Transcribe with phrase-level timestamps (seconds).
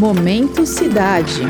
[0.00, 1.42] Momento Cidade.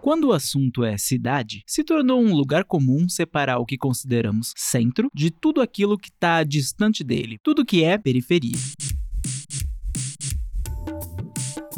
[0.00, 5.10] Quando o assunto é cidade, se tornou um lugar comum separar o que consideramos centro
[5.14, 8.56] de tudo aquilo que está distante dele, tudo que é periferia.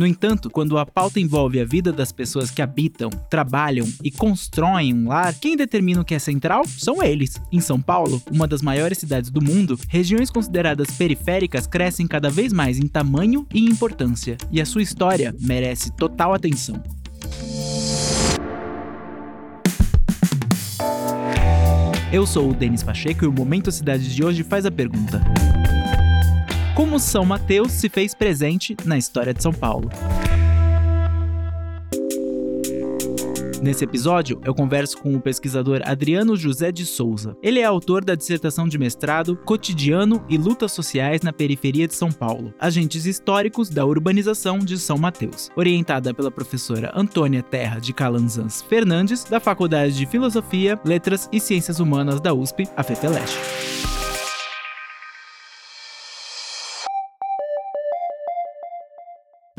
[0.00, 4.94] No entanto, quando a pauta envolve a vida das pessoas que habitam, trabalham e constroem
[4.94, 7.38] um lar, quem determina o que é central são eles.
[7.52, 12.50] Em São Paulo, uma das maiores cidades do mundo, regiões consideradas periféricas crescem cada vez
[12.50, 16.82] mais em tamanho e importância, e a sua história merece total atenção.
[22.10, 25.22] Eu sou o Denis Pacheco e o Momento Cidade de hoje faz a pergunta:
[26.80, 29.90] Como São Mateus se fez presente na história de São Paulo?
[33.60, 37.36] Nesse episódio, eu converso com o pesquisador Adriano José de Souza.
[37.42, 42.10] Ele é autor da dissertação de mestrado Cotidiano e Lutas Sociais na Periferia de São
[42.10, 48.62] Paulo, Agentes Históricos da Urbanização de São Mateus, orientada pela professora Antônia Terra de Calanzans
[48.62, 53.99] Fernandes, da Faculdade de Filosofia, Letras e Ciências Humanas da USP, a FETELESTE.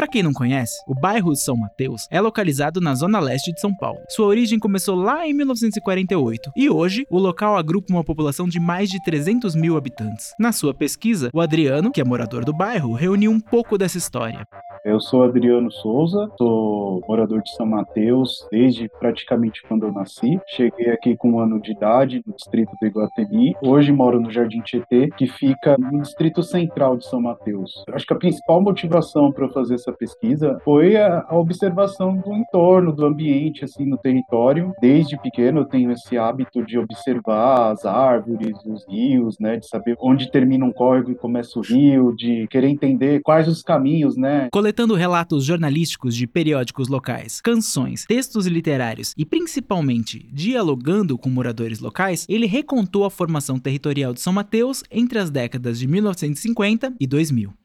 [0.00, 3.76] Para quem não conhece, o bairro São Mateus é localizado na zona leste de São
[3.76, 4.00] Paulo.
[4.08, 8.88] Sua origem começou lá em 1948 e hoje o local agrupa uma população de mais
[8.88, 10.32] de 300 mil habitantes.
[10.38, 14.46] Na sua pesquisa, o Adriano, que é morador do bairro, reuniu um pouco dessa história.
[14.82, 20.40] Eu sou Adriano Souza, sou morador de São Mateus desde praticamente quando eu nasci.
[20.46, 23.54] Cheguei aqui com um ano de idade no distrito do Iguatemi.
[23.62, 27.84] Hoje moro no Jardim Tietê, que fica no distrito central de São Mateus.
[27.92, 32.92] Acho que a principal motivação para eu fazer essa pesquisa foi a, observação do entorno,
[32.92, 34.72] do ambiente assim no território.
[34.80, 39.96] Desde pequeno eu tenho esse hábito de observar as árvores, os rios, né, de saber
[40.00, 44.48] onde termina um córrego e começa o rio, de querer entender quais os caminhos, né?
[44.70, 52.24] Coletando relatos jornalísticos de periódicos locais, canções, textos literários e principalmente dialogando com moradores locais,
[52.28, 57.59] ele recontou a formação territorial de São Mateus entre as décadas de 1950 e 2000.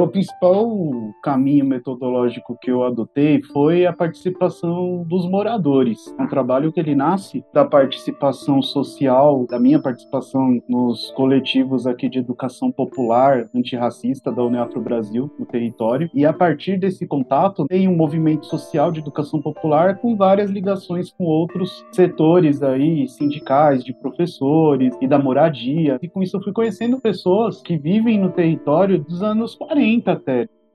[0.00, 0.66] O principal
[1.22, 5.98] caminho metodológico que eu adotei foi a participação dos moradores.
[6.18, 12.08] É um trabalho que ele nasce da participação social, da minha participação nos coletivos aqui
[12.08, 16.08] de educação popular antirracista da União Afro Brasil no território.
[16.14, 21.12] E a partir desse contato, tem um movimento social de educação popular com várias ligações
[21.12, 25.98] com outros setores aí, sindicais, de professores e da moradia.
[26.00, 29.89] E com isso eu fui conhecendo pessoas que vivem no território dos anos 40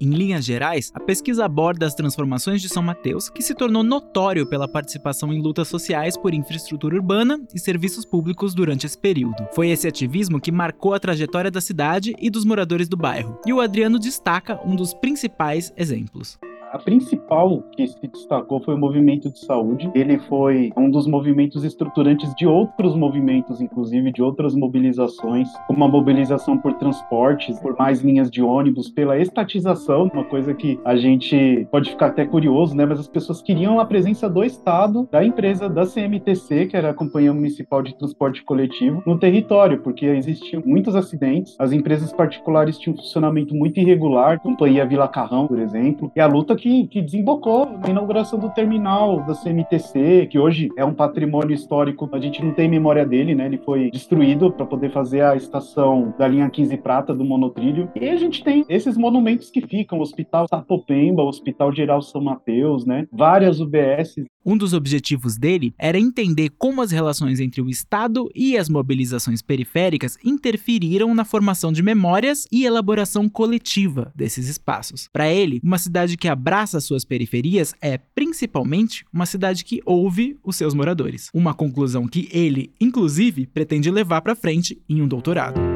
[0.00, 4.44] Em linhas gerais, a pesquisa aborda as transformações de São Mateus, que se tornou notório
[4.44, 9.46] pela participação em lutas sociais por infraestrutura urbana e serviços públicos durante esse período.
[9.54, 13.52] Foi esse ativismo que marcou a trajetória da cidade e dos moradores do bairro, e
[13.52, 16.36] o Adriano destaca um dos principais exemplos.
[16.72, 19.90] A principal que se destacou foi o movimento de saúde.
[19.94, 25.88] Ele foi um dos movimentos estruturantes de outros movimentos, inclusive de outras mobilizações, como a
[25.88, 31.68] mobilização por transportes, por mais linhas de ônibus, pela estatização, uma coisa que a gente
[31.70, 32.86] pode ficar até curioso, né?
[32.86, 36.94] Mas as pessoas queriam a presença do Estado, da empresa da CMTC, que era a
[36.94, 42.94] Companhia Municipal de Transporte Coletivo, no território, porque existiam muitos acidentes, as empresas particulares tinham
[42.94, 47.76] um funcionamento muito irregular, Companhia Vila Carrão, por exemplo, e a luta que, que desembocou
[47.80, 52.52] na inauguração do terminal da CMTC, que hoje é um patrimônio histórico, a gente não
[52.52, 53.46] tem memória dele, né?
[53.46, 57.90] Ele foi destruído para poder fazer a estação da linha 15 Prata do monotrilho.
[57.96, 63.08] E a gente tem esses monumentos que ficam, Hospital Sapopemba, Hospital Geral São Mateus, né?
[63.10, 64.14] Várias UBS.
[64.44, 69.40] Um dos objetivos dele era entender como as relações entre o Estado e as mobilizações
[69.40, 75.08] periféricas interferiram na formação de memórias e elaboração coletiva desses espaços.
[75.12, 80.36] Para ele, uma cidade que abraça abraça suas periferias é, principalmente, uma cidade que ouve
[80.44, 81.30] os seus moradores.
[81.32, 85.71] Uma conclusão que ele, inclusive, pretende levar para frente em um doutorado.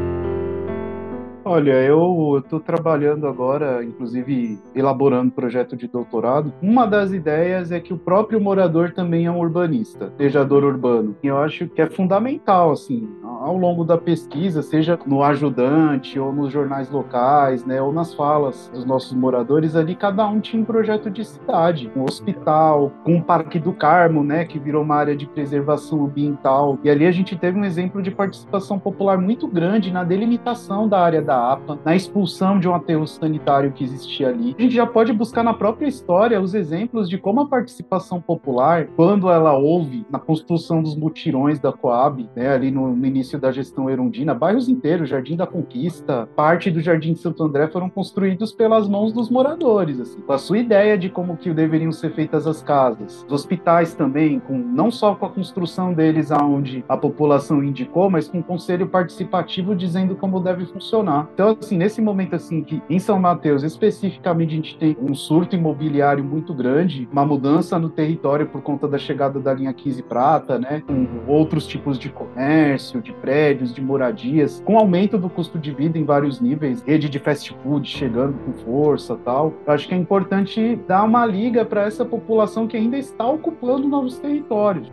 [1.48, 6.52] Olha, eu estou trabalhando agora, inclusive elaborando projeto de doutorado.
[6.60, 11.14] Uma das ideias é que o próprio morador também é um urbanista, planejador urbano.
[11.22, 16.32] E eu acho que é fundamental, assim, ao longo da pesquisa, seja no ajudante ou
[16.32, 20.66] nos jornais locais, né, ou nas falas dos nossos moradores ali, cada um tinha um
[20.66, 25.14] projeto de cidade, um hospital, com um Parque do Carmo, né, que virou uma área
[25.14, 26.76] de preservação ambiental.
[26.82, 30.98] E ali a gente teve um exemplo de participação popular muito grande na delimitação da
[30.98, 31.35] área da
[31.84, 34.54] na expulsão de um aterro sanitário que existia ali.
[34.58, 38.88] A gente já pode buscar na própria história os exemplos de como a participação popular,
[38.96, 43.50] quando ela houve na construção dos mutirões da Coab, né, ali no, no início da
[43.50, 48.52] gestão erundina, bairros inteiros, Jardim da Conquista, parte do Jardim de Santo André foram construídos
[48.52, 52.46] pelas mãos dos moradores, assim, com a sua ideia de como que deveriam ser feitas
[52.46, 53.24] as casas.
[53.26, 58.28] Os hospitais também, com não só com a construção deles aonde a população indicou, mas
[58.28, 61.25] com um conselho participativo dizendo como deve funcionar.
[61.32, 65.54] Então, assim, nesse momento assim que em São Mateus especificamente a gente tem um surto
[65.56, 70.58] imobiliário muito grande, uma mudança no território por conta da chegada da linha 15 prata,
[70.58, 75.72] né, com outros tipos de comércio, de prédios, de moradias, com aumento do custo de
[75.72, 79.54] vida em vários níveis, rede de fast food chegando com força, tal.
[79.66, 83.88] Eu acho que é importante dar uma liga para essa população que ainda está ocupando
[83.88, 84.90] novos territórios.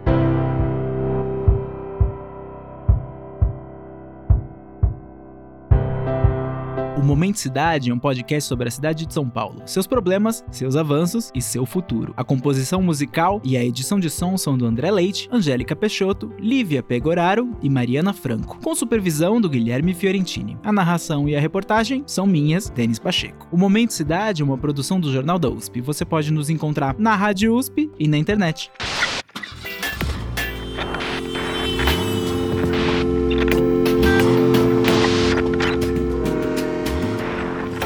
[7.03, 10.77] O Momento Cidade é um podcast sobre a cidade de São Paulo, seus problemas, seus
[10.77, 12.13] avanços e seu futuro.
[12.15, 16.81] A composição musical e a edição de som são do André Leite, Angélica Peixoto, Lívia
[16.81, 20.57] Pegoraro e Mariana Franco, com supervisão do Guilherme Fiorentini.
[20.63, 23.49] A narração e a reportagem são minhas, Denis Pacheco.
[23.51, 25.81] O Momento Cidade é uma produção do Jornal da USP.
[25.81, 28.71] Você pode nos encontrar na Rádio USP e na internet.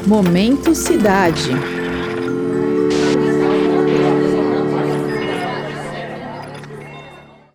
[0.08, 1.77] Momento Cidade.